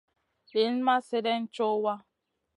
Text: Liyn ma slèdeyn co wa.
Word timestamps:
Liyn 0.51 0.75
ma 0.85 0.95
slèdeyn 1.07 1.43
co 1.55 1.67
wa. 1.83 1.95